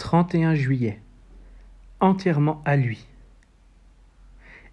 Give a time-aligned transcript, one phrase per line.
[0.00, 0.98] 31 juillet.
[2.00, 3.06] Entièrement à lui.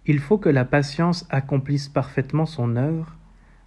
[0.06, 3.14] Il faut que la patience accomplisse parfaitement son œuvre,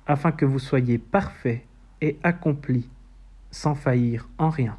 [0.07, 1.61] afin que vous soyez parfaits
[2.01, 2.89] et accomplis,
[3.51, 4.75] sans faillir en rien.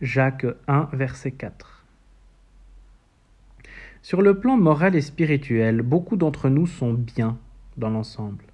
[0.00, 1.84] Jacques 1, verset 4.
[4.00, 7.36] Sur le plan moral et spirituel, beaucoup d'entre nous sont bien
[7.76, 8.46] dans l'ensemble,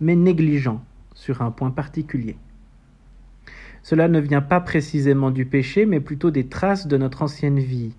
[0.00, 2.36] mais négligents sur un point particulier.
[3.82, 7.94] Cela ne vient pas précisément du péché, mais plutôt des traces de notre ancienne vie.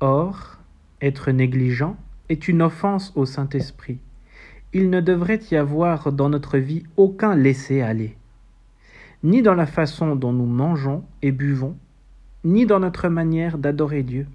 [0.00, 0.58] Or,
[1.00, 1.96] être négligent
[2.28, 3.98] est une offense au Saint-Esprit.
[4.72, 8.16] Il ne devrait y avoir dans notre vie aucun laisser-aller,
[9.22, 11.76] ni dans la façon dont nous mangeons et buvons,
[12.44, 14.26] ni dans notre manière d'adorer Dieu.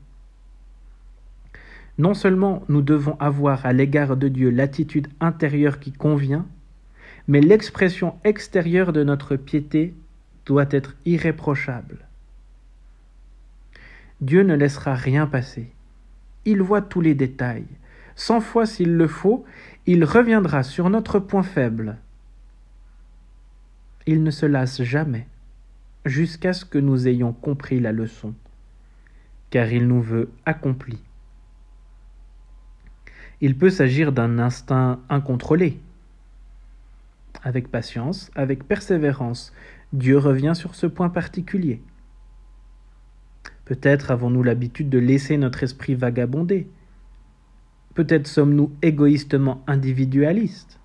[1.97, 6.45] Non seulement nous devons avoir à l'égard de Dieu l'attitude intérieure qui convient,
[7.27, 9.93] mais l'expression extérieure de notre piété
[10.45, 12.05] doit être irréprochable.
[14.21, 15.71] Dieu ne laissera rien passer.
[16.45, 17.65] Il voit tous les détails.
[18.15, 19.45] Cent fois s'il le faut,
[19.87, 21.97] il reviendra sur notre point faible.
[24.05, 25.27] Il ne se lasse jamais
[26.05, 28.33] jusqu'à ce que nous ayons compris la leçon,
[29.49, 31.01] car il nous veut accomplis.
[33.39, 35.79] Il peut s'agir d'un instinct incontrôlé,
[37.43, 39.53] avec patience, avec persévérance,
[39.93, 41.81] Dieu revient sur ce point particulier.
[43.65, 46.67] Peut-être avons-nous l'habitude de laisser notre esprit vagabonder.
[47.93, 50.79] Peut-être sommes-nous égoïstement individualistes.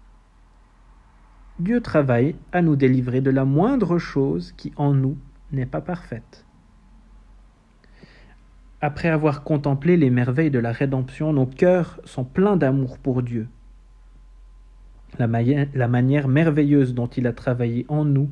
[1.58, 5.16] Dieu travaille à nous délivrer de la moindre chose qui en nous
[5.52, 6.44] n'est pas parfaite.
[8.80, 13.48] Après avoir contemplé les merveilles de la rédemption, nos cœurs sont pleins d'amour pour Dieu
[15.18, 18.30] la, manière merveilleuse dont il a travaillé en nous,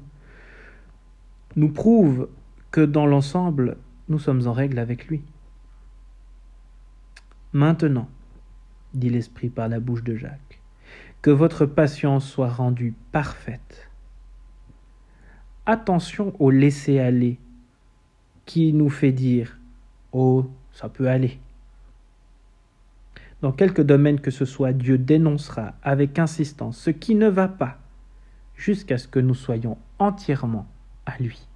[1.56, 2.28] nous prouve
[2.70, 3.76] que dans l'ensemble,
[4.08, 5.22] nous sommes en règle avec lui.
[7.52, 8.08] Maintenant,
[8.92, 10.60] dit l'Esprit par la bouche de Jacques,
[11.22, 13.88] que votre patience soit rendue parfaite.
[15.66, 17.38] Attention au laisser-aller
[18.44, 19.58] qui nous fait dire
[20.12, 21.38] Oh, ça peut aller.
[23.42, 27.78] Dans quelque domaine que ce soit, Dieu dénoncera avec insistance ce qui ne va pas,
[28.56, 30.66] jusqu'à ce que nous soyons entièrement
[31.06, 31.46] à lui.